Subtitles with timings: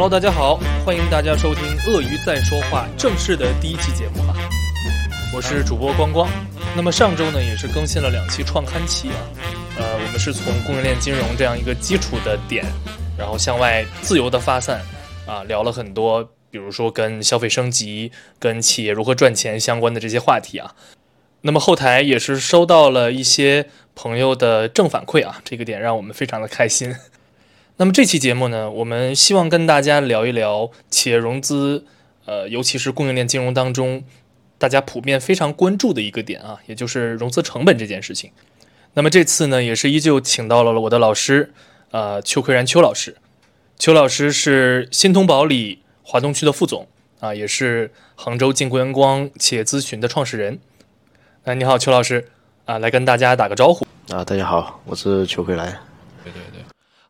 [0.00, 4.36] Hello，大家好，欢迎大家收听《鳄鱼在说话》正式的第一期节目啊！
[5.34, 6.30] 我是主播光光。
[6.76, 9.18] 那么上周呢，也是更新了两期创刊期啊。
[9.76, 12.64] 呃，我们是从供应链金融这样一个基础的点，
[13.18, 14.80] 然后向外自由的发散
[15.26, 20.76] 啊，聊了很多，比如说跟消费升级、跟企业如何赚钱相关的这些话题啊。
[21.40, 26.94] 那么后台也是收到了一些朋友的正反馈啊，这个点让我们非常的开心。
[27.80, 31.84] 那么这期节目呢，我们希望跟大家聊一聊企业融资，
[32.24, 34.02] 呃，尤其是供应链金融当中，
[34.58, 38.32] 大家普遍非常关注的一个点啊，也就是融资成本这件事情。
[38.94, 41.52] 那么这次呢，也是依旧请到了我的老师，
[41.92, 43.16] 呃，邱奎然邱老师。
[43.78, 46.88] 邱老师是新通宝里华东区的副总
[47.20, 50.58] 啊，也是杭州晋国阳光企业咨询的创始人。
[51.44, 52.28] 那你好，邱老师
[52.64, 55.66] 啊，来跟大家打个招呼啊，大家好，我是邱奎然。
[56.24, 56.67] 对对对。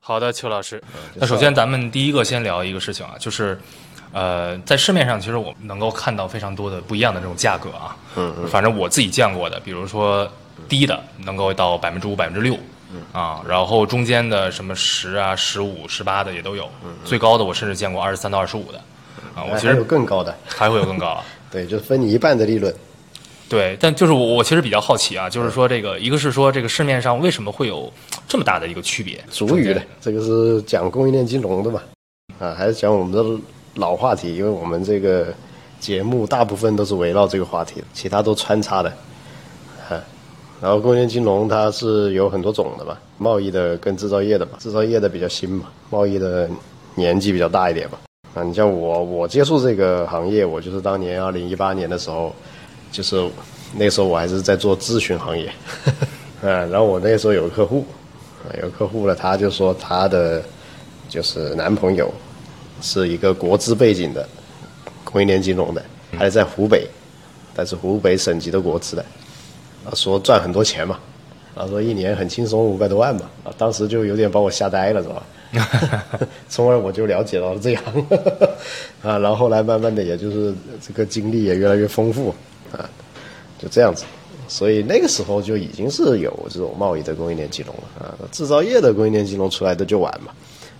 [0.09, 0.83] 好的，邱老师。
[1.17, 3.61] 那首先，咱们第一个先聊一个事情啊，就是，
[4.11, 7.95] 呃，在市面上其实我们能够看到非常多的不一样的这种价格啊。
[8.17, 8.49] 嗯嗯。
[8.49, 10.27] 反正我自己见过的，比如说
[10.67, 12.57] 低的能够到百分之五、百分之六，
[13.13, 16.71] 啊，然后中间的什么十啊、十五、十八的也都有，
[17.05, 18.79] 最高的我甚至见过二十三到二十五的。
[19.35, 21.23] 啊，我其实有更高的，还会有更高啊。
[21.53, 22.75] 对，就分你一半的利润。
[23.49, 27.91] 对，但就是我我其实比较好奇啊，就是说这个一个是说这个市面上为什么会有
[28.29, 29.19] 这么大的一个区别？
[29.31, 31.81] 主语的这个是讲供应链金融的嘛，
[32.39, 33.43] 啊，还是讲我们的
[33.77, 34.37] 老话题？
[34.37, 35.29] 因为我们这个
[35.81, 38.91] 节目大部分都是围绕这个话题，其他都穿插的，
[39.89, 39.97] 啊，
[40.61, 46.47] 然后供应链金融它是有很多种的嘛，贸易的跟制造业的嘛，制造业的比较新嘛，贸易的
[46.95, 47.97] 年纪比较大一点嘛，
[48.35, 52.31] 啊，你像我我接触这个行业，我就是当年二零一八年的时候。
[52.91, 53.23] 就是
[53.77, 55.47] 那时候我还是在做咨询行业，
[56.43, 57.85] 啊，然后我那时候有个客户，
[58.45, 60.43] 啊有客户呢，他就说他的
[61.09, 62.13] 就是男朋友
[62.81, 64.27] 是一个国资背景的
[65.05, 65.83] 供应链金融的，
[66.17, 66.87] 还是在湖北，
[67.55, 69.05] 但是湖北省级的国资的，
[69.85, 70.99] 啊，说赚很多钱嘛，
[71.55, 75.23] 啊，说一年很轻松五百多万嘛，啊，当时就有点把我吓呆了，是吧？
[76.49, 77.83] 从而我就了解到了这样，
[79.03, 80.55] 啊，然后后来慢慢的，也就是
[80.87, 82.35] 这个经历也越来越丰富。
[82.73, 82.89] 啊，
[83.59, 84.05] 就这样子，
[84.49, 88.15] 所以那个时候就已经是有这种贸易的供应链金融了啊。
[88.31, 90.33] 制造业的供应链金融出来的就晚嘛，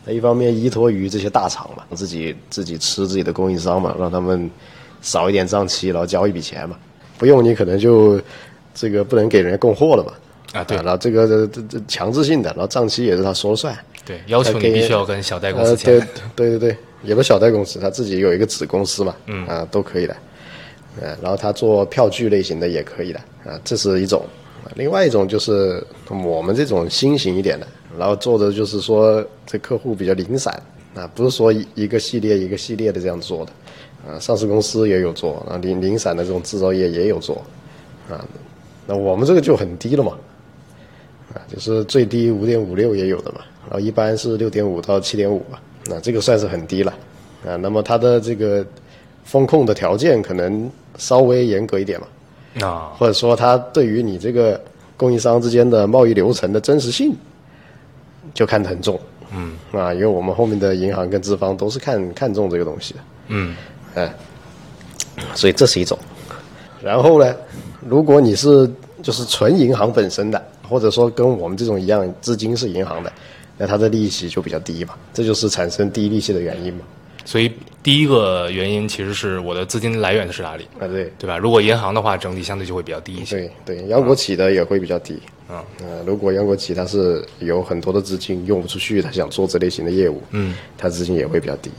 [0.05, 4.51] 它一方面依托于这些大厂嘛，自己自己吃自己的供应商嘛，让他们
[5.01, 6.77] 少一点账期，然后交一笔钱嘛，
[7.17, 8.21] 不用你可能就
[8.75, 10.13] 这个不能给人家供货了嘛。
[10.55, 13.77] 啊，对，然后这个这这这强制性的，然后账期也是他说了算。
[14.07, 15.99] 对，要求你必须要跟小贷公司签。
[16.35, 20.17] 对对对对，也不小贷公司，他自己有一个子公司嘛，嗯啊，都可以的。
[21.01, 24.23] 嗯，然后他做票据类型的也可以的啊，这是一种。
[24.75, 27.67] 另外一种就是我们这种新型一点的，
[27.99, 30.53] 然后做的就是说这客户比较零散
[30.95, 33.53] 啊，不是说一个系列一个系列的这样做的
[34.07, 34.19] 啊。
[34.19, 37.43] 上市公司也有做啊，零零散的这种制造业也有做
[38.11, 38.23] 啊。
[38.87, 40.19] 那我们这个就很低了嘛，
[41.33, 46.93] 啊，就是最低五点五六也有的嘛，然后一般是六点五到七点五吧，那这个算是很低了
[47.47, 47.57] 啊。
[47.57, 48.67] 那么它的这个
[49.25, 50.71] 风控的条件可能。
[50.99, 54.61] 稍微严格一点嘛，啊，或者说他对于你这个
[54.97, 57.15] 供应商之间的贸易流程的真实性，
[58.35, 59.01] 就看得很重，
[59.33, 63.57] 嗯，啊，因为我们后面的银行跟资方都是看看重这个东西的，嗯，
[63.95, 64.13] 哎，
[65.35, 65.99] 所以这是一种。
[66.83, 67.35] 然后呢，
[67.89, 68.71] 如果你是
[69.03, 73.13] 就是纯银行本身的，或者说跟我们这种一样，资金是银行的，
[73.57, 76.81] 那它的利息就比较低嘛，这就是产生低利息的原因嘛。
[77.29, 77.53] 所以
[77.83, 80.89] 第一个原因其实是我的资金来源是哪里啊？
[80.89, 81.37] 对对吧？
[81.37, 83.37] 如果银行的话，整体相对就会比较低一些。
[83.67, 85.63] 对对，央国企的也会比较低啊。
[85.83, 91.71] 呃，如果央国企它是有很多的资金用不出去，它想做这类型的业务，嗯，它资金也会比较低。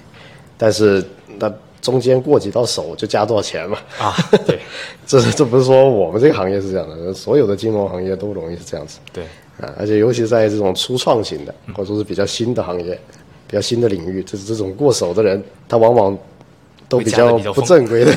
[0.55, 1.03] 但是
[1.39, 3.79] 那中间过几道手就加多少钱嘛？
[3.97, 4.13] 啊，
[4.45, 4.59] 对，
[5.07, 8.99] 这这不是说我们这个行业是这样的，所有的金融行业都容易是这样子。
[9.11, 9.23] 对
[9.59, 12.99] 啊，而且尤其在这种初创型的或者说是比较新的行业。
[13.49, 16.15] 比较新的领域，就是这种过手的人，他往往
[16.87, 18.13] 都比较不正规的，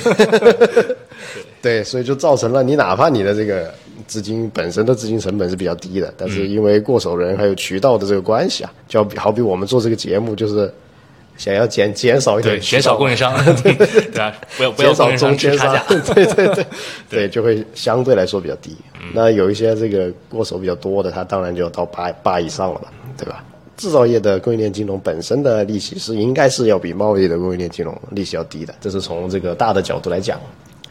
[1.63, 3.73] 对，所以就造成了你哪怕你的这个
[4.07, 10.73] 资金本身的资金成本是比较低的，但是因为过手人还有渠道的这个关系啊，就好比我们做这个节目，就是
[11.39, 13.73] 想要减减少一点，减少供应商， 对
[14.13, 14.35] 吧？
[14.59, 15.75] 不要不要减少中间商，
[16.15, 16.67] 对对对。
[17.09, 18.77] 对，就会相对来说比较低。
[19.15, 23.45] 那有一些这个过手比较多的，他当然就要到八八以上了嘛，对吧？
[23.83, 30.41] 制造业的供应链金融本身的利息是应该是要比贸易的供应链金融利息要低的，这是从这个大的角度来讲。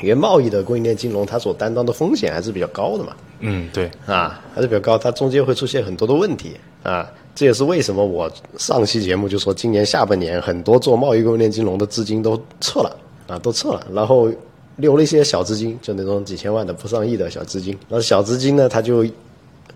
[0.02, 7.10] 因为贸易的供应链金融它所担当的风险还是比较高的嘛，嗯，对，啊，还是比较高，它中间会出现很多的问题啊。
[7.34, 12.98] 这也是为什么我上期节目就说，今年下半年很多做贸易供应链金融的资金都撤了
[13.28, 14.30] 啊，都撤了，然后
[14.76, 17.72] 留了一些小资金，就那种几千万的、不上亿的小资金。
[17.88, 19.06] 然后小资金呢，它就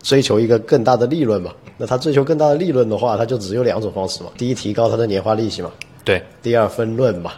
[0.06, 1.52] 追求一个更大的利润嘛。
[1.78, 5.70] 那他追求更大的利润的话，他就只有两种方式嘛：第一，提高他的年化利息嘛；
[6.06, 7.34] 对，第二，分润嘛，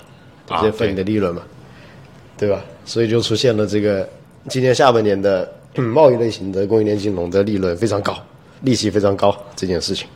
[0.49, 1.41] 啊直接分你的利润嘛，
[2.37, 2.63] 对吧？
[2.85, 4.07] 所以就出现了这个
[4.49, 8.15] 今年下半年的、 嗯贸易类型的供应链金融的利润非常高，
[8.61, 10.07] 利息非常高这件事情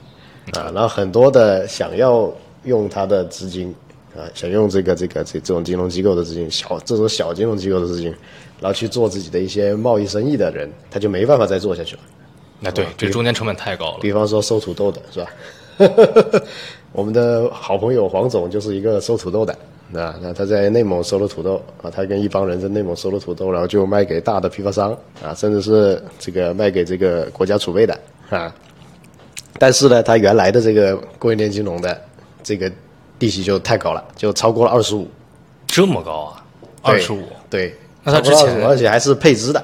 [0.53, 2.31] 啊，然后很多的想要
[2.65, 3.73] 用他的资金
[4.15, 8.13] 啊，想用这个这个这这种金融机构的资金，小这种小金融机构的资金，
[8.59, 12.01] 然后去做自己的一些贸易生意的人，他就没办法再做下去了。
[12.63, 13.97] 那对，这中间成本太高了。
[14.01, 15.27] 比方说收土豆的是吧？
[16.93, 19.57] 我们的好朋友黄总就是一个收土豆的，
[19.89, 27.97] 那那他在内蒙收了土豆啊，他跟一帮人在内蒙收了土豆，然后就卖给大的批发商啊，甚至是这个卖给这个国家储备的
[28.29, 28.53] 啊。
[29.57, 31.99] 但是呢，他原来的这个供应链金融的
[32.43, 32.71] 这个
[33.17, 35.07] 利息就太高了，就超过了二十五，
[35.65, 36.45] 这么高啊？
[36.83, 37.73] 二十五对，
[38.03, 39.63] 那他之前超过了25而且还是配资的。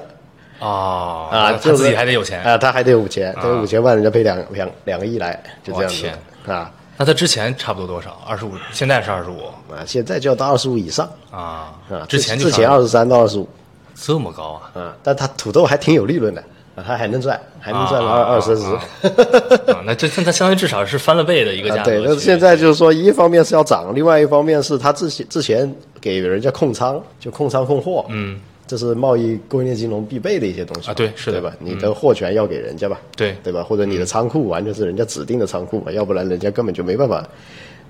[0.58, 2.42] 啊啊，他自己还得有钱。
[2.42, 8.20] 啊，他还得有五千，他有五千万，人家赔两两两个亿来，就这样子我天啊那他之前差不多多少？
[8.26, 13.48] 二十五，现在是二十五啊，现在就要到二十五以上啊啊，之前就之前二十三到二十五
[13.94, 14.80] 这么高啊？
[14.80, 16.42] 啊，但他土豆还挺有利润的
[16.74, 18.78] 啊，他还能赚，还能赚二啊二三十。
[19.86, 21.90] 那这现在相当于至少是翻了倍的一个价啊，格。
[21.90, 31.56] 对，那现在就是说，一方面是要涨，另外一方面是他之前之前给人家控仓，就控仓控货，嗯，这是贸易供应链金融必备的一些东西啊对是的对吧？
[31.58, 33.64] 你的货权要给人家吧，对对吧？
[33.64, 37.26] 或者你的仓库完全是人家指定的仓库嘛，要不然人家根本就没办法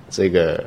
[0.08, 0.62] 这个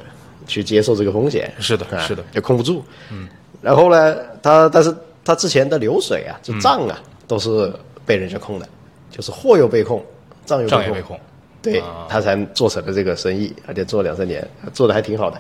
[0.46, 2.84] 去接受这个风险，是的啊是的就控不住。
[3.10, 3.28] 嗯，
[3.62, 4.94] 然后呢，他但是
[5.24, 7.74] 他之前的流水啊，就账啊，都是
[8.06, 8.68] 被人家控的，
[9.10, 10.04] 就是货又被控，
[10.46, 11.18] 账又控被控。
[11.62, 15.38] 对啊他才做成了这个生意，而且做了两三年，做的还挺好的。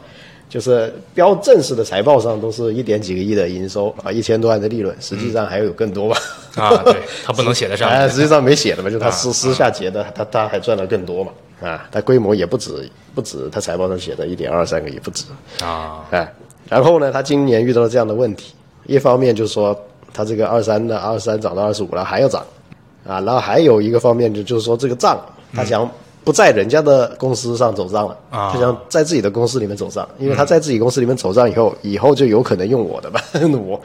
[0.49, 6.17] 就是标正式的财报上都是一点几个亿的营收啊，一千多万的利润，实际上还有更多吧？
[6.57, 8.09] 啊，对 他不能写在上哎，面。
[8.09, 11.31] 实际上没写的嘛，就他啊私私下结的，他他还赚了更多嘛。
[11.61, 15.23] 啊，他规模也不止不止他财报上写的一点二三个亿不止。
[15.63, 16.29] 啊，哎，
[16.67, 18.53] 然后呢，他今年遇到了这样的问题，
[18.87, 19.73] 一方面就是说
[20.13, 22.45] 他这个二三的二三涨到二十五了还要涨，
[23.07, 25.17] 啊，然后还有一个方面就就是说这个账
[25.53, 25.89] 他想
[26.23, 28.51] 不在人家的公司上走账了，啊。
[28.53, 33.21] 他想在自己的公司里面走账，因为他在自己公司里面走账以后，以后就有可能用我的吧，
[33.65, 33.81] 我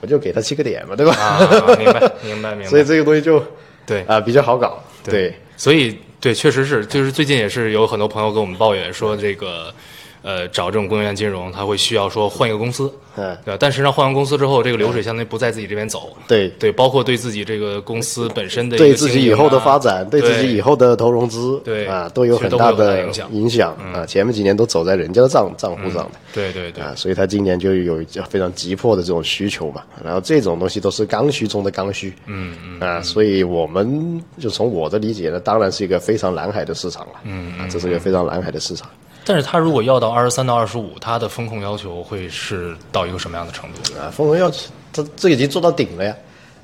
[0.00, 1.14] 我就给他七个点嘛，对吧？
[1.14, 1.38] 啊，
[1.78, 2.66] 明白明白 明白。
[2.66, 3.42] 所以这个东西就
[3.86, 4.02] 对。
[4.02, 5.34] 啊比较好搞，对。
[5.56, 9.72] 所以对，确实是，就是最近也是有很多朋友跟我们抱怨说，这个
[10.22, 13.36] 呃找这种供应链金融，他会需要说换一个公司，嗯。
[13.44, 13.56] 对吧？
[13.58, 16.48] 但实际上换完公司之后，这个流水相当于不在自己这边走，对。
[16.58, 23.28] 对，包括对自己这个公司本身的对自己以后的发展，对对自己以后的投融资，对啊，都有很大的影响。
[23.32, 24.06] 影响啊。
[24.06, 26.10] 前面几年都走在人家的账账户上的。
[26.32, 26.82] 对对对。
[26.82, 38.88] 啊，所以他今年就有非常急迫的这种需求嘛，然后这种东西都是刚需中的刚需，嗯嗯啊，所以我们就从我的理解呢，当然是一个非常蓝海的市场了，嗯啊，这是一个非常蓝海的市场。
[39.24, 43.98] 但是他如果要到二十三到二十五，他的风控要求会是到一个什么样的程度？
[43.98, 44.50] 啊，风控要
[44.92, 46.14] 他这已经做到顶了呀，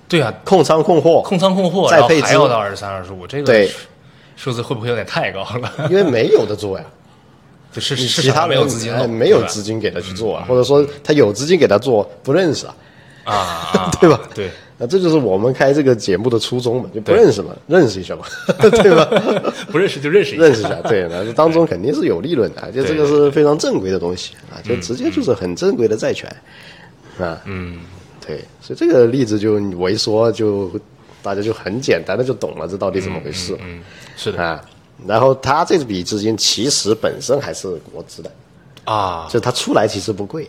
[0.09, 3.71] 对啊，控仓控货，控仓控货，再配资还要到二十三、二十五，这个对。
[4.39, 5.89] 数字会不会有点太高了？
[5.89, 6.85] 因为没有的做呀，
[7.73, 12.75] 就是其他没有资金没有资金给他去做啊，或者说他有资金给他做，不认识啊，
[13.25, 14.21] 啊啊， 对吧？
[14.35, 18.25] 对，那这就是我们开这个节目的初衷嘛，就不认识嘛，认识一下嘛，
[18.61, 19.07] 对吧？
[19.73, 26.29] 不认识就认识一下，认识一下，对，那这当中肯定是有利润的，就这个是非常正规的东西啊，就直接就是很正规的债权
[27.19, 27.79] 啊，嗯，
[28.27, 30.71] 对，所以这个例子就我一说就
[31.23, 33.81] 大家就很简单的就懂了，这到底怎么回事嗯，
[34.17, 34.63] 是的啊？
[35.07, 38.31] 然后他这笔资金其实本身还是国资的，
[38.85, 40.49] 啊，就他出来其实不贵，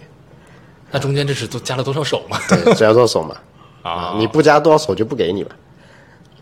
[0.91, 2.37] 那中间这是都加了多少手嘛？
[2.49, 3.35] 对，加了多少手嘛，
[3.81, 5.49] 啊，你不加多少手就不给你嘛，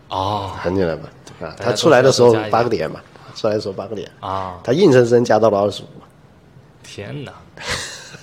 [0.08, 0.50] 哦。
[0.60, 1.08] 很简单吧，
[1.40, 3.00] 啊，大家都它出来的时候八个点嘛，
[3.34, 6.06] 出来的时候八个点，啊，他硬生生加到了二十五嘛。
[6.82, 7.32] 天哪！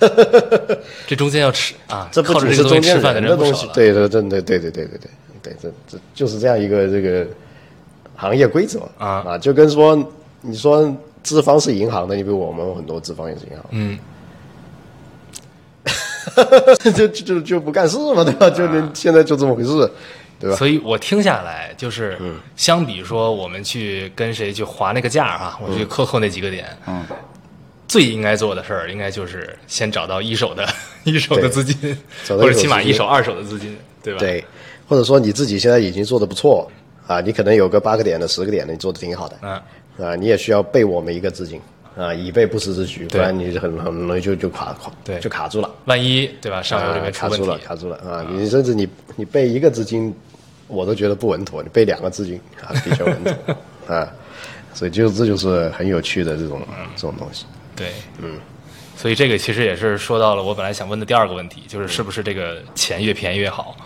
[1.06, 4.98] 这中间要吃啊，这不只是中间这个东西吃饭的人的东西，对对对对对对对对
[5.42, 7.26] 对，这这就是这样一个这个
[8.16, 9.22] 行业规则啊。
[9.26, 9.96] 啊，就跟说
[10.40, 10.92] 你说
[11.22, 13.98] 资方是银行的，你比如我们很多资方也是银行，嗯，
[16.94, 18.50] 就就就就不干事嘛，对吧？
[18.50, 19.90] 就你现在就这么回事，
[20.40, 20.56] 对吧？
[20.56, 27.04] 所以我听下来就是，嗯相比说我们去跟谁去划那个价啊，我去克扣那几个点，嗯，
[27.86, 30.66] 最应该做的事儿，应该就是先找到一手的
[31.04, 31.96] 一手的资金，
[32.28, 34.44] 或者起码一手、二手的资金，对吧？，对，
[34.88, 36.70] 或者说你自己现在已经做的不错
[37.06, 41.60] 啊，你可能有个八个点的、十个点的，你做的挺好的，嗯，啊，你也需要备我们一个资金
[41.96, 45.70] 啊，以备不时之需，不然你很很容易就就垮垮，对就卡住了。
[45.84, 46.60] 万一对吧？
[46.62, 48.26] 上游这啊边卡住了，，卡住了啊！
[48.28, 50.14] 你甚至你你备一个资金，
[50.66, 54.10] 我都觉得不稳妥，你备两个资金啊比较稳妥啊，
[54.74, 56.60] 所以就这就是很有趣的这种
[56.96, 57.44] 这种东西。
[57.76, 58.38] 对，嗯。
[58.96, 63.76] 所以这个其实也是说到了我本来想问的第二个问题，就是是不是这个钱越便宜越好？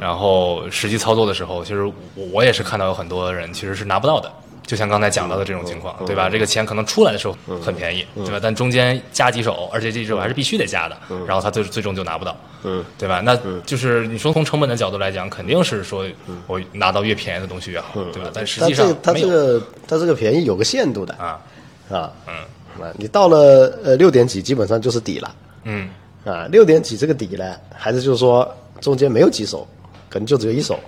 [0.00, 1.94] 然后实际操作的时候，其实我
[2.32, 4.32] 我也是看到有很多人其实是拿不到的，
[4.66, 6.28] 就像刚才讲到的这种情况，对吧？
[6.28, 8.40] 这个钱可能出来的时候很便宜，对吧？
[8.42, 10.96] 但中间加几手，而且这几手还是必须得加的，
[11.26, 13.20] 然后他最最终就拿不到，嗯，对吧？
[13.24, 16.04] 那就是你说从成本的角度来讲，肯定是说
[16.48, 18.30] 我拿到越便宜的东西越好，对吧？
[18.34, 21.40] 但实际上它这个它这个便宜有个限度的啊，
[21.88, 22.34] 啊，嗯。
[22.78, 25.34] 啊，你到了呃六点几基本上就是底了。
[25.64, 25.88] 嗯。
[26.26, 28.46] 啊，六点几这个底呢，还是就是说
[28.82, 29.66] 中间没有几手，
[30.10, 30.78] 可能就只有一手，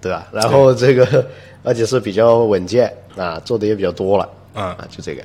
[0.00, 0.28] 对吧？
[0.32, 1.26] 然后这个
[1.62, 5.22] 而且是比较稳健啊，做的也比较多了，嗯啊，就这个。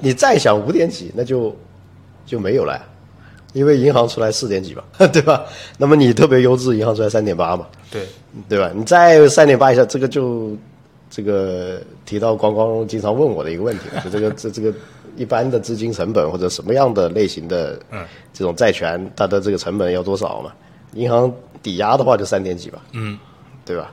[0.00, 1.54] 你再想五点几，那就
[2.26, 2.80] 就没有了，
[3.52, 4.82] 因为银行出来四点几嘛，
[5.12, 5.44] 对吧？
[5.78, 8.06] 那么你特别优质，银行出来三点八嘛，对，
[8.48, 8.70] 对吧？
[8.74, 10.56] 你再三点八以下，这个就
[11.08, 14.74] 这个提到光光经常问我的一个问题，就这个这这个
[15.16, 20.52] 一般的资金成本或者什么样的类型的嗯这种债权，它的这个成本要多少嘛？
[20.94, 21.32] 银行
[21.62, 23.18] 抵押的话就三点几吧，嗯
[23.64, 23.90] 对吧？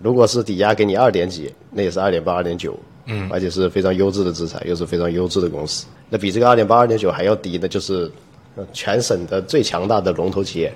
[0.00, 5.86] 如果是抵押给你二点几，那也是二点八、二点九，嗯而且是非常优质的资产，又是非常优质的公司。
[6.08, 8.10] 那比这个二点八、二点九还要低的，就是
[8.54, 10.72] 呃全省的最强大的龙头企业，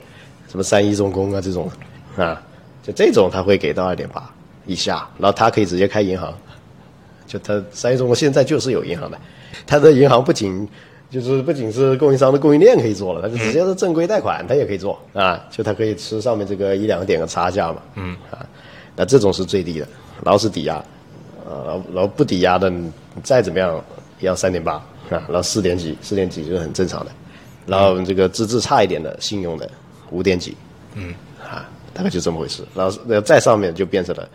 [0.49, 1.71] 什么三一重工啊这种，
[2.17, 2.43] 啊，
[2.83, 4.29] 就这种他会给到二点八
[4.67, 6.37] 以下，然后他可以直接开银行。
[7.27, 9.17] 就他三一重工现在就是有银行的，
[9.67, 10.69] 他的银行不仅
[11.13, 18.17] 就是不仅是供应商的供应链可以做了，它就直接是正规贷款，它也可以做啊，就它可以吃上面这个一两个点的差价嘛，嗯。
[18.31, 18.47] 啊，
[18.97, 19.87] 那这种是最低的，
[20.25, 20.83] 然后是抵押，
[21.47, 22.91] 呃，然后然后不抵押的，你
[23.23, 23.75] 再怎么样
[24.21, 27.13] 也要三点八啊，然后四点几，四点几就是很正常的，
[27.67, 29.71] 然后这个资质差一点的信用的
[30.11, 30.57] 五点几，
[30.95, 31.15] 嗯。
[31.43, 34.27] 啊，大概就这么回事，然后那再上面就变成了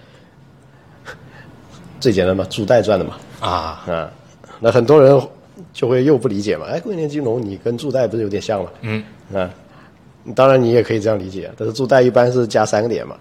[2.00, 4.12] 最简单嘛，助贷赚的嘛，啊，啊，
[4.60, 5.20] 那很多人
[5.74, 8.70] 就会又不理解嘛，哎，供应链金融你跟助贷不是有点像吗？
[8.82, 9.04] 嗯。
[9.34, 9.50] 啊，
[10.36, 13.16] 当然你也可以这样理解，但是助贷一般是加三个点嘛，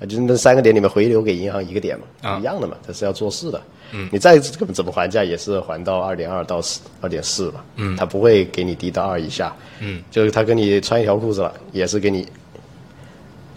[0.00, 2.38] 啊，就是那三个点里面回流给银行一个点嘛，啊。
[2.38, 3.60] 一样的嘛，这是要做事的。
[3.92, 12.28] 嗯，你再怎么怎么还价也是还到二点二到四二点四嘛，嗯，他不会给你低到二以下，嗯，就是他跟你穿一条裤子了，也是给你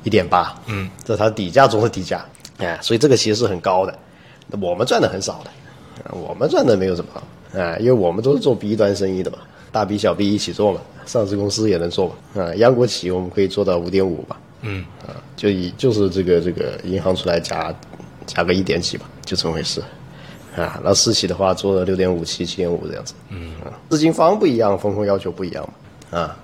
[0.03, 2.25] 一点八，嗯，这是它底价中的底价，
[2.59, 3.93] 哎，所以这个其实是很高的，
[4.47, 5.49] 那我们赚的很少的，
[6.05, 7.09] 啊我们赚的没有这么。
[7.13, 7.21] 高，
[7.53, 9.39] 啊，因为我们都是做 B 端生意的嘛，
[9.72, 14.86] 大 B 小 B 一起做嘛，上市公司也能做嘛，啊，央国企我们可以做到五点五嘛，嗯。
[15.05, 17.74] 啊，就以就是这个这个银行出来加
[18.25, 19.81] 加个一点几吧，就这么回事。
[20.55, 23.53] 啊，然后私企的话做了六点五七、七点五这样子，嗯。
[23.63, 25.67] 啊，资金方不一样，风控要求不一样
[26.12, 26.38] 嘛，啊，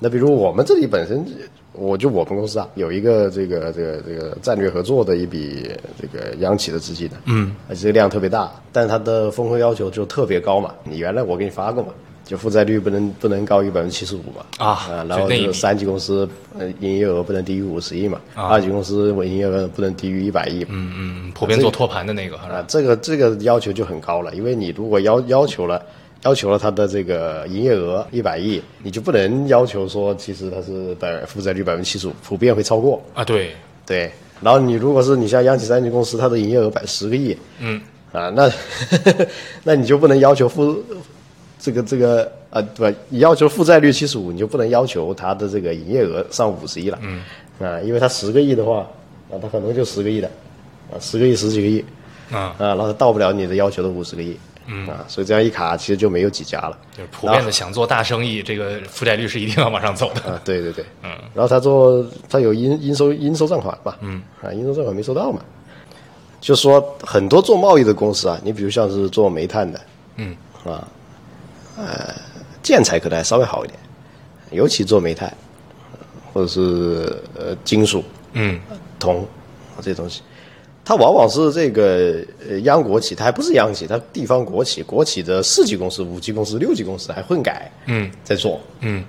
[0.00, 1.24] 那比如我们这里本身，
[1.72, 10.74] 我就我们公司啊，有一个这个这个这个战略合作的一笔这个央企的资金的，嗯，而且这个量特别大，但它的风控要求就特别高嘛。
[10.84, 11.88] 你原来我给你发过嘛，
[12.24, 25.82] 就负债率不能不能高于百分之七十五嘛，啊然后就三级公司呃营业额不能低于五十亿嘛，啊二级公司营业额不能低于一百亿嘛，嗯嗯，普遍做托盘的那个，啊，这个这个要求就很高了，因为你如果要要求了
[26.24, 33.02] 要求了它的这个营业额一百亿，你就不能要求说其实它是百负债率百分之七十五，普遍会超过。
[33.12, 33.52] 啊，对，
[33.84, 34.10] 对，
[34.40, 37.80] 然后你如果是你像央企三级公司，它的营业额百十个亿嗯
[38.12, 38.50] 啊，那
[39.64, 40.80] 那你就不能要求负
[41.58, 42.98] 这个这个啊，对吧？
[43.08, 46.98] 你要求负债率七十五，你就不能要求它的这个营业额上五十亿了。
[47.02, 47.22] 嗯
[47.58, 48.86] 啊，因为它十个亿的话
[49.30, 50.28] 啊，它可能就十个亿的
[50.92, 51.84] 啊，十个亿十几个亿。
[52.30, 54.86] 啊，啊，然后它到不了你的要求的五十个亿，嗯。
[54.88, 56.78] 啊，所以这样一卡其实就没有几家了。
[56.96, 60.20] 就是普遍的想做大生意，这个负债率是一定要往上走的。
[60.30, 64.22] 啊，对对对，嗯，然后他做他有应应收应收账款嘛，嗯。
[64.42, 65.40] 啊，应收账款没收到嘛，
[66.40, 69.80] 就说很多做贸易的公司啊，你比如像是做煤炭的
[70.16, 70.36] 嗯。
[70.64, 70.86] 啊，
[71.76, 72.14] 呃，
[72.62, 73.78] 建材可能还稍微好一点，
[74.50, 75.32] 尤其做煤炭
[76.32, 78.60] 或者是呃金属嗯。
[79.00, 79.22] 铜
[79.76, 80.22] 啊这些东西，
[80.84, 88.60] 它往往是这个呃央国企，它还不是央企，它地方国企，国企的四级公司、五级公司、六级公司还混改嗯在做。
[88.80, 89.04] 嗯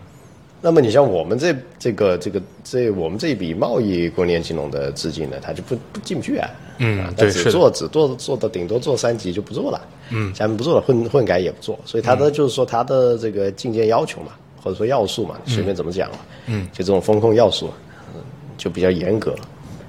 [0.66, 6.50] 那么你像我们这这个这个这我们这一笔贸易供应链金融的资金呢，它就不不进不去啊。
[6.78, 9.82] 嗯啊，它只对是的做只做做到顶多做三级就不做了。
[10.10, 17.70] 嗯，下面不做了，混混改也不做，所以它的就是说它的这个进阶要求嘛，或者说要素嘛，随便怎么讲嘛，嗯，就这种风控要素，
[18.16, 18.22] 嗯
[18.58, 19.36] 就比较严格，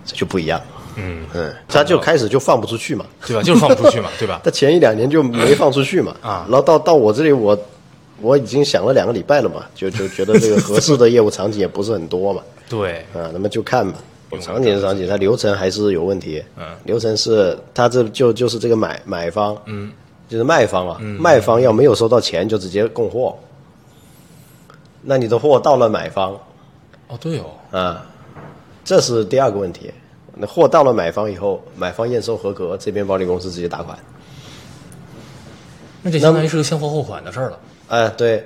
[0.05, 0.61] 这就不一样。
[0.97, 3.43] 嗯，嗯，他就开始就放不出去嘛，对吧？
[3.43, 4.41] 就是放不出去嘛，对吧？
[4.45, 6.47] 他前一两年就没放出去嘛，啊。
[6.49, 7.59] 然后到到我这里我。
[8.21, 13.95] 我已经想了两个礼拜了嘛，就就觉得这个合适的业务场景也不是很多嘛， 对，啊，那么就看嘛，
[14.41, 16.43] 场景是场景，它流程还是有问题。
[16.57, 16.65] 嗯。
[16.85, 19.91] 流程是它这就就是这个买买方，嗯，
[20.29, 23.37] 就是卖方啊，卖方要没有收到钱就直接供货，
[25.03, 26.33] 那你的货到了买方。
[27.09, 27.47] 哦，对哦，
[27.77, 28.07] 啊，
[28.85, 29.91] 这是第二个问题。
[30.37, 33.99] 那货到了买方以后，买方验收合格，这边保险公司直接打款。
[36.03, 37.59] 那这相当于是个先货后款的事儿了。
[37.89, 38.45] 哎，对，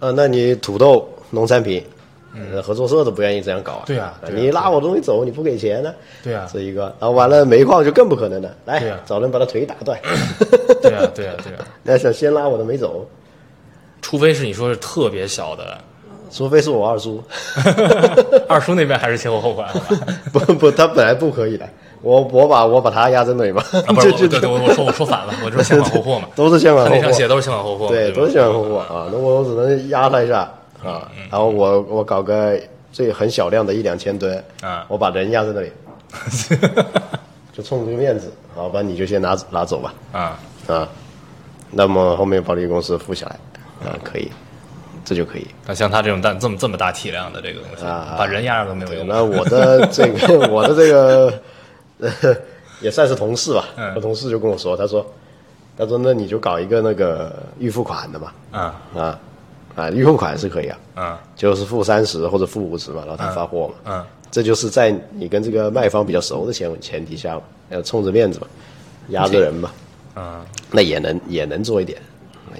[0.00, 1.84] 呃，那你土豆农产品，
[2.34, 3.82] 呃合作社都不愿意这样搞啊。
[3.86, 5.94] 对啊对啊你拉我东西走，你不给钱呢？
[6.22, 9.98] 对啊这一个，然后完了煤矿就更不可能了，来，啊找人把他腿打断。
[10.82, 13.06] 对啊，对啊，对啊， 那想先拉我的没走，
[14.02, 15.78] 除非是你说是特别小的，
[16.34, 17.22] 除非是我二叔，
[18.48, 19.68] 二叔那边还是先后后款，
[20.32, 21.64] 不不，他本来不可以的，
[22.02, 30.40] 我我把我把他压在那里嘛，啊，不是， 就就我对对，我我说我说反了，我这是先款后货嘛，都是先款后货，他那上写都是先款后货嘛，对，都是先款后货啊，那我我只能压他一下
[30.84, 32.58] 啊，然后我我搞个
[32.92, 34.84] 最很小量的一两千吨啊。
[34.88, 35.70] 我把人压在那里，
[37.52, 40.88] 就冲这个面子，好吧，你就先拿拿走吧，啊，啊，
[41.70, 44.28] 那么后面保利公司付下来，啊，可以，
[45.04, 45.46] 这就可以。
[45.66, 49.06] 那像他这种大这么这么大体量的这个东西，啊把人压着都没有用。
[49.06, 51.32] 那我的这个， 我的这个，
[52.00, 52.10] 呃
[52.80, 53.64] 也算是同事吧。
[53.76, 55.04] 嗯我同事就跟我说，他说，
[55.76, 59.20] 他说那你就搞一个那个预付款的嘛，啊啊
[59.76, 63.74] 啊，预付款是可以啊，啊就是付三十或者付五十嘛，然后他发货嘛。
[63.86, 68.46] 嗯这就是在你跟这个卖方比较熟的前前提下嘛，要冲着面子嘛，
[69.10, 69.70] 压着人嘛，
[70.14, 72.02] 啊，那也能也能做一点。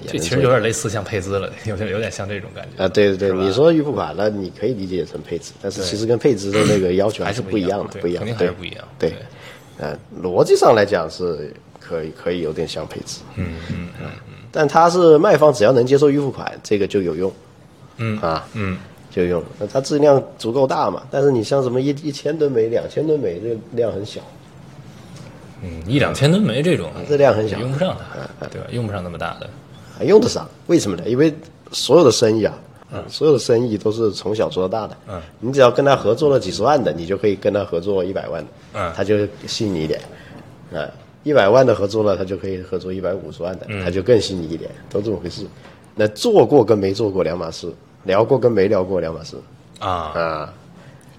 [0.05, 8.87] 也这其实有点类似像配资了，有点有点像这种感觉啊，对对对，你说预付款，那你可以理解成配资，但是其实跟配资的那个要求还是是不一样的，不一样，肯定还是对不一样。
[8.97, 9.13] 对，
[9.77, 14.05] 呃，逻辑上来讲是可以可以有点像配资，嗯嗯嗯
[14.51, 17.31] 但它是卖方只要能接受预付款，这个就有用
[17.97, 18.77] 嗯啊，嗯，
[19.11, 19.43] 就有用。
[19.59, 21.03] 那它质量足够大嘛？
[21.11, 24.21] 但是你像什么一一千吨煤、两千吨煤，这个量很小，
[25.61, 27.97] 嗯，一两千吨煤这种，这量很小用不上
[28.39, 28.67] 它，对吧？
[28.71, 29.49] 用不上那么大的。
[29.97, 30.47] 还用得上？
[30.67, 31.03] 为什么呢？
[31.07, 31.33] 因为
[31.71, 32.53] 所有的生意啊，
[33.07, 34.97] 所有的生意都是从小做到大的。
[35.07, 38.49] 嗯，你只要跟他合作了几十万的，你就可以跟他合作一百万的。
[38.73, 39.99] 嗯他就信你一点。
[40.73, 40.89] 啊，
[41.23, 45.45] 一百万的合作了，他就可以合作一百五十万的，他就更信你一点，都这么回事。
[45.95, 47.71] 那做过跟没做过两码事，
[48.03, 49.37] 聊过跟没聊过两码事
[49.79, 50.53] 啊，啊。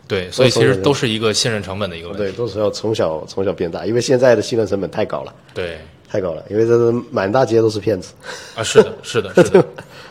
[0.08, 2.22] 对，所以其实都是一个信任成本的一个问题。
[2.22, 5.78] 对，都是要从小从小变大，因为现在的信任成本太高了，对
[6.08, 8.12] 太高了，因为这是满大街都是骗子。
[8.54, 9.64] 啊，是的，是的，是的。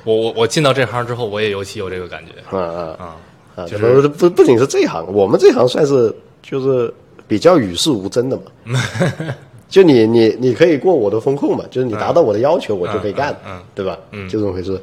[0.03, 3.15] 我我我进到这行之后，我也尤其有这个感觉 啊啊啊，
[3.55, 3.65] 啊！
[3.67, 6.93] 就是不不仅是这一行，我们这行算是就是
[7.27, 8.43] 比较与世无争的嘛。
[9.67, 13.97] 就你你你可以过我的风控嘛，就是你达到我的要求，我就可以干，嗯嗯嗯对吧？
[14.11, 14.79] 嗯，就这么回事。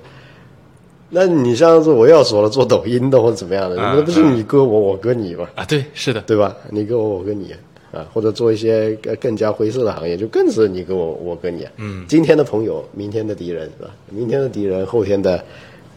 [1.09, 6.57] 那你像是我要说了做抖音的或者怎么样的，嗯那不是你割我，我割你嘛，啊，对，是的，对吧？
[6.70, 7.55] 你割我，我割你
[7.92, 11.68] 啊，或者做一些更更加灰色的行业，就更是你跟我，我跟你。
[11.76, 13.90] 嗯，今天的朋友，明天的敌人是吧？
[14.09, 15.44] 明天的敌人，后天的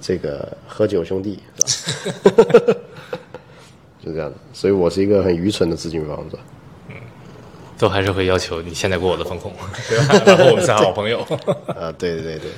[0.02, 2.42] 这个喝酒兄弟是吧？
[4.06, 6.44] 就这样的，所以我是一个很愚蠢的资金方是吧？
[7.78, 9.52] 都还是会要求你现在过我的风控，
[9.90, 10.24] 对吧？
[10.26, 11.20] 然后我们是好朋友。
[11.68, 12.52] 啊，对对对对，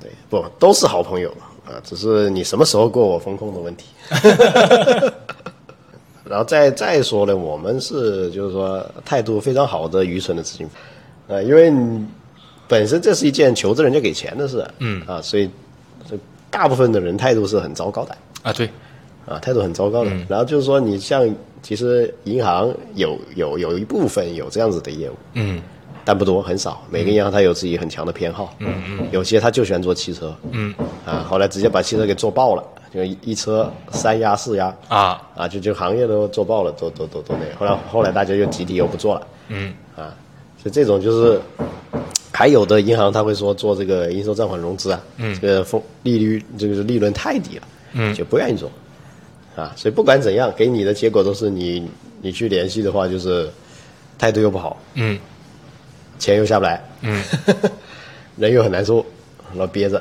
[0.00, 1.28] 对，不都是好朋友
[1.66, 3.86] 啊，只是你什么时候过我风控的问题。
[6.32, 10.66] 然后再再说呢，我们是就是说态度非常好的愚蠢的资金，
[11.28, 11.70] 啊，因为
[12.66, 15.50] 本身这是一件求着人家给钱的事，嗯啊，所以
[16.08, 16.16] 这
[16.50, 18.16] 大部分的人态度是很糟糕的。
[18.42, 18.66] 啊，对，
[19.26, 20.10] 啊，态度很糟糕的。
[20.26, 21.28] 然后就是说，你像
[21.60, 25.60] 其实银行有有有一部分有这样子的业务，嗯
[26.02, 26.82] 但不多，很少。
[26.88, 32.64] 每个银行它有自己很强的偏好，嗯嗯，有些他就喜欢做汽车，嗯啊，后来直接把汽车给做爆了，
[32.94, 37.56] 就一一车三压四压，啊，啊，就就行业都做爆了，都都都都那个。
[37.56, 39.72] 后来后来大家又集体又不做了，嗯。
[39.96, 40.14] 啊，
[40.62, 41.40] 所以这种就是，
[42.32, 48.14] 还有的银行他会说做这个应收账款融资啊，嗯，这个风利率这个利润太低了，嗯。
[48.14, 48.70] 就不愿意做，
[49.56, 51.88] 啊，所以不管怎样，给你的结果都是你
[52.20, 53.50] 你去联系的话，就是
[54.18, 55.18] 态度又不好，嗯。
[56.18, 57.20] 钱又下不来，嗯，
[58.36, 59.04] 人又很难受，
[59.54, 60.00] 老憋着，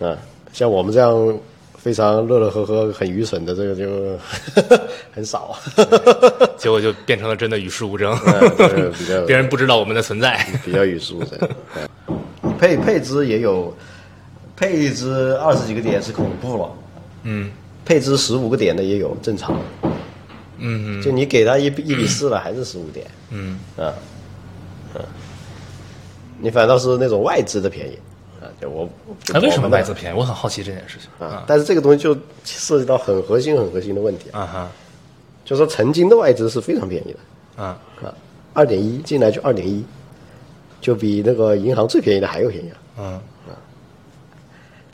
[0.00, 0.16] 啊，
[0.52, 1.38] 像我们这样
[1.86, 4.18] 非常乐乐呵呵、很愚蠢的这个就
[5.14, 5.56] 很少，
[6.58, 8.12] 结果就变成了真的与世无争
[8.98, 10.44] 比较， 别人不知道我们的存在。
[10.64, 11.38] 比较与世无争
[12.58, 13.72] 配配资也有
[14.56, 16.68] 配置二十几个点是恐怖了，
[17.22, 17.52] 嗯
[17.84, 19.56] 配置十五个点的也有，正常。
[20.58, 23.94] 嗯就你给他一比一比四了，还是十五点嗯啊，
[24.96, 25.00] 嗯，
[26.40, 28.05] 你反倒是那种外资的便宜啊，
[28.60, 28.88] 就我
[29.24, 30.18] 就哎，为什么外资便宜？
[30.18, 31.44] 我很好奇这件事情啊？
[31.46, 34.70] 但是这个东西就涉及到很核心、很核心的问题啊，啊哈
[35.44, 38.14] 就说曾经的外资是非常便宜的啊啊，
[38.52, 39.84] 二点一进来就二点一，
[40.80, 42.76] 就比那个银行最便宜的还要便宜啊。
[42.98, 43.20] 嗯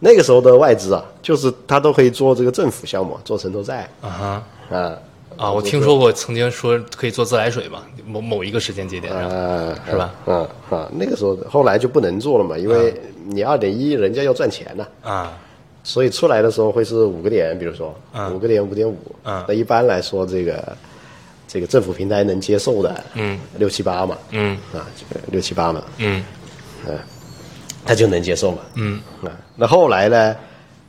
[0.04, 4.98] 那个时候的外资啊，就是他都可以做这个政府项目，做城投债啊哈啊
[5.36, 5.50] 啊！
[5.52, 10.14] 我听说过曾经说可以做自来水嘛，某某一个时间节点上啊，是吧？
[10.26, 15.38] 嗯啊，那个时候后来就不能做了嘛，因为你二点一，人家要赚钱呐、啊。
[15.84, 20.76] 所以出来的时候会是五个点，比如说嗯五个点五点五，嗯那一般来说这个
[21.48, 24.56] 这个政府平台能接受的，嗯，六七八嘛，嗯。
[24.72, 26.24] 啊，这个六七八嘛，嗯。
[26.86, 26.96] 嗯，
[27.84, 29.00] 他就能接受嘛，嗯。
[29.24, 30.36] 啊，那后来呢，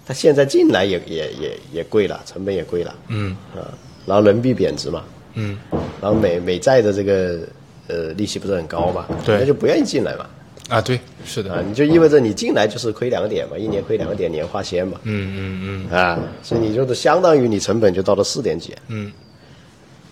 [0.05, 3.35] 他现在进来也也也也贵了，成本也贵了，嗯。
[3.55, 3.73] 啊，
[4.05, 5.03] 然后人民币贬值嘛，
[5.35, 5.57] 嗯。
[6.01, 7.39] 然后美美债的这个
[7.87, 9.37] 呃利息不是很高嘛，对。
[9.39, 10.25] 那就不愿意进来嘛，
[10.69, 11.51] 啊，对，是的。
[11.51, 15.97] 啊的，，你就意味着你进来就是亏两个点嘛，一年亏两个点，年化先嘛，嗯嗯嗯。
[15.97, 19.07] 啊，所以你就是相当于你成本就到了四点几，嗯。
[19.07, 19.11] 嗯，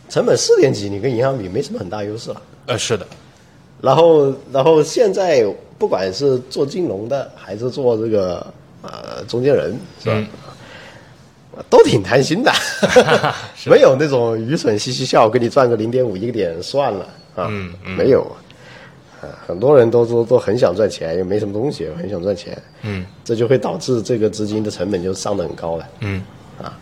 [0.09, 2.41] 成本四点几，你跟银行比没什么很大优势了。
[2.67, 3.05] 呃，是的，
[3.81, 5.45] 然后，然后现在
[5.77, 8.45] 不管是做金融的，还是做这个
[8.81, 10.27] 呃中间人，是吧？
[11.69, 12.51] 都挺贪心的，
[13.69, 18.25] 没有那种愚蠢嘻嘻笑，给你赚个零点五一个点算了啊，嗯没有。
[19.21, 23.05] 啊，很多人都都都很想赚钱，又没什么东西，很想赚钱，嗯。
[23.23, 25.87] 这就会导致这个资金的成本就上得很高了。
[25.99, 26.23] 嗯。
[26.61, 26.73] 啊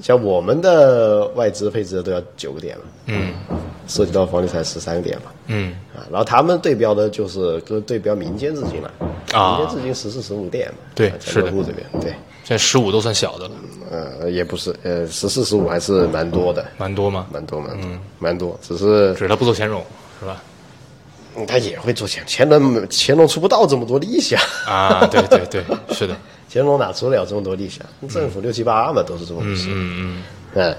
[0.00, 3.34] 像我们的外资配置都要九个点嘛，嗯。
[3.86, 5.74] 涉及到房地产十三个点嘛，嗯。
[5.94, 8.90] 啊，然后他们对标的就是跟对标民间资金了，
[9.34, 9.58] 啊。
[9.58, 11.50] 民间资金十四十五点嘛，对是的。
[11.50, 12.14] 客户这边，对，
[12.52, 13.54] 现在十五都算小的了，
[13.90, 17.26] 呃，也不是，呃，十四十五还是蛮多的，蛮多吗？
[17.32, 19.82] 蛮多蛮多，蛮多，只是只是他不做乾隆，
[20.20, 20.42] 是吧？
[21.34, 26.14] 嗯他也会做钱，乾隆乾隆出不到这么多利息啊，啊，对对对，是的，
[26.52, 27.86] 乾隆哪出得了这么多利息啊？
[28.06, 30.22] 政府六七八嘛，都是这么回事，嗯嗯
[30.54, 30.76] 嗯，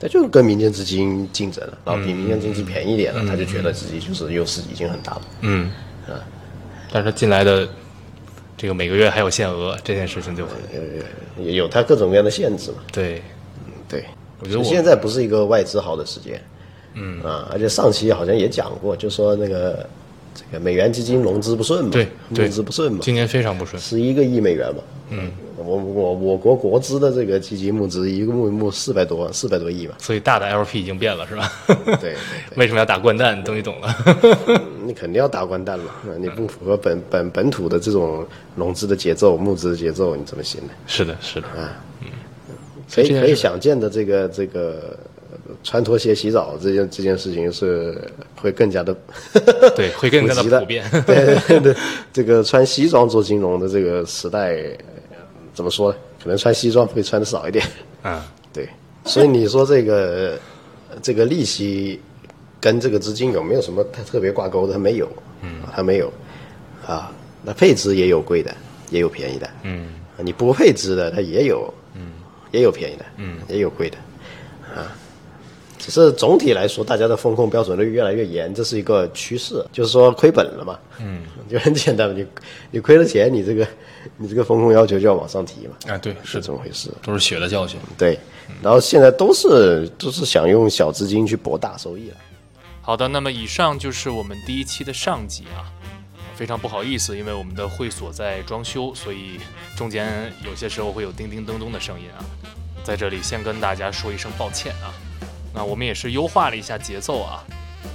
[0.00, 5.22] 他就是跟民间资金竞争了，然后比民间资金便宜一点了，他就觉得自己就是优势已经很大了。
[5.42, 5.70] 嗯。
[6.08, 6.16] 嗯，
[6.92, 7.68] 但是他进来的
[8.56, 10.54] 这个每个月还有限额，这件事情就很
[11.44, 12.78] 也有它各种各样的限制嘛。
[12.92, 13.20] 对，
[13.88, 14.04] 对，
[14.40, 16.40] 我觉得我现在不是一个外资好的时间。
[16.94, 17.22] 嗯。
[17.22, 19.86] 啊，而且上期好像也讲过，就说那个
[20.34, 22.46] 这个美元基金融资不顺嘛，对对。
[22.46, 24.82] 募资不顺嘛，今年非常不顺，十一个亿美元嘛。
[25.10, 29.96] 嗯，我我我国国资的这个基金募资一个募募四百多四百多亿吧。
[29.98, 31.52] 所以大的 LP 已经变了，是吧？
[31.66, 32.14] 对对
[32.56, 33.42] 为什么要打掼蛋？
[33.44, 33.94] 终于懂了。
[34.84, 35.84] 你肯定要打掼蛋了，
[36.18, 40.70] 你不符合本本本土的这种融资的节奏、募资的节奏，你怎么行呢？
[40.86, 41.46] 是的，是的，
[42.92, 44.96] 可以这件事可以想见的这个这个
[45.30, 47.96] 呃穿拖鞋洗澡这件这件事情是
[48.36, 48.94] 会更加的
[49.74, 50.84] 对，会更加的普遍。
[51.06, 51.74] 对对对，
[52.12, 54.93] 这个穿西装做金融的这个时代，呃
[55.54, 55.98] 怎么说呢？
[56.22, 57.64] 可能穿西装会穿的少一点。
[58.02, 58.68] 啊， 对，
[59.04, 60.38] 所以你说这个
[60.90, 62.00] 呃这个利息
[62.60, 64.72] 跟这个资金有没有什么特特别挂钩的？
[64.72, 65.08] 它没有，
[65.42, 66.12] 嗯，它没有
[66.86, 67.12] 啊。
[67.42, 68.54] 那配置也有贵的，
[68.90, 69.88] 也有便宜的，嗯
[70.18, 72.12] 你不配置的它也有，嗯，
[72.52, 73.96] 也有便宜的，嗯，也有贵的，
[74.74, 74.96] 啊。
[75.84, 82.26] 只是总体来说，大家的风控标准都越来越严，这是一个趋势，就是说亏本了嘛，嗯， 就很简单嘛，你
[82.70, 83.68] 你亏了钱，你这个
[84.16, 86.90] 你这个风控要求就要往上提嘛，啊，对，是是这么回事。
[87.02, 87.78] 都是血的教训。
[87.98, 88.18] 对，
[88.62, 92.16] 然后现在都是都是想用小资金去博大收益了。
[92.80, 95.68] 好的，那么以上就是我们第一期的上集啊。
[96.34, 99.38] 非常不好意思，因为我们的会所在装修，所以
[99.76, 102.24] 中间有些时候会有叮叮咚咚的声音啊。
[102.82, 104.90] 在这里先跟大家说一声抱歉啊。
[105.54, 107.44] 那我们也是优化了一下节奏啊，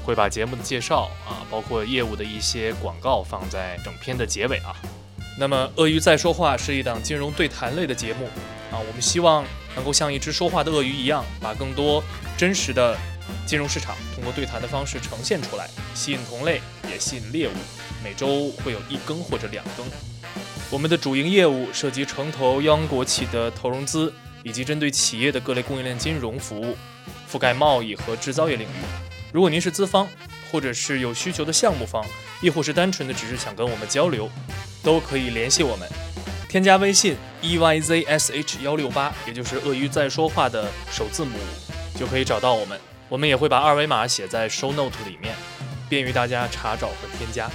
[0.05, 4.73] 会把节目的介绍啊，包括业务的一些广告放在整篇的结尾啊。
[5.37, 8.25] 那么，鳄鱼在说话是一档金融对谈类的节目
[8.71, 9.45] 啊，我们希望
[9.75, 12.03] 能够像一只说话的鳄鱼一样，把更多
[12.37, 12.97] 真实的
[13.45, 17.51] 金融市场通过对谈的方式呈现出来，吸引同类，也吸引猎物。
[18.03, 19.85] 每周会有一更或者两更。
[20.71, 26.77] 我们的主营业务涉及城投央国企的投融资，以及针对企业的各类供应链金融服务，
[27.31, 28.81] 覆盖贸易和制造业领域。
[29.31, 30.07] 如果您是资方，
[30.51, 32.03] 或者是有需求的项目方，
[32.41, 34.29] 亦或是单纯的只是想跟我们交流，
[34.81, 35.87] 都可以联系我们。
[36.47, 41.37] 添加微信 e y z s h 幺六八，也就是鳄鱼在说话的首字母，
[41.95, 42.79] 就可以找到我们。
[43.07, 45.35] 我们也会把二维码写在 show note 里面，
[45.87, 47.47] 便于大家查找和添加。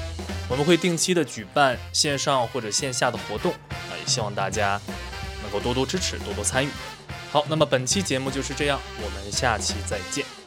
[0.49, 4.81] 我们会定期的举办线上或者线下的活动啊，也希望大家
[5.43, 6.69] 能够多多支持，多多参与。
[7.35, 10.44] 好，那么本期节目就是这样，我们下期再见。